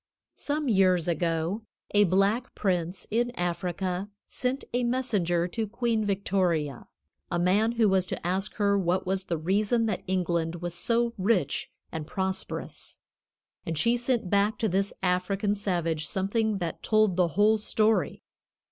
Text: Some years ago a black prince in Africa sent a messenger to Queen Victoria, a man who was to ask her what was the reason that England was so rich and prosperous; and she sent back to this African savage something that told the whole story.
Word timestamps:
Some 0.39 0.67
years 0.67 1.07
ago 1.07 1.61
a 1.93 2.05
black 2.05 2.55
prince 2.55 3.05
in 3.11 3.29
Africa 3.35 4.09
sent 4.27 4.63
a 4.73 4.83
messenger 4.83 5.47
to 5.49 5.67
Queen 5.67 6.03
Victoria, 6.05 6.87
a 7.29 7.37
man 7.37 7.73
who 7.73 7.87
was 7.87 8.07
to 8.07 8.25
ask 8.25 8.55
her 8.55 8.79
what 8.79 9.05
was 9.05 9.25
the 9.25 9.37
reason 9.37 9.85
that 9.85 10.01
England 10.07 10.55
was 10.55 10.73
so 10.73 11.13
rich 11.19 11.69
and 11.91 12.07
prosperous; 12.07 12.97
and 13.63 13.77
she 13.77 13.95
sent 13.95 14.27
back 14.27 14.57
to 14.57 14.67
this 14.67 14.91
African 15.03 15.53
savage 15.53 16.07
something 16.07 16.57
that 16.57 16.81
told 16.81 17.15
the 17.15 17.27
whole 17.37 17.59
story. 17.59 18.23